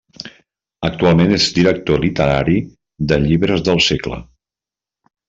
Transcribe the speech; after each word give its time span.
Actualment 0.87 1.33
és 1.35 1.49
director 1.57 2.01
literari 2.07 2.55
de 3.13 3.19
Llibres 3.27 3.65
del 3.69 3.83
Segle. 3.89 4.19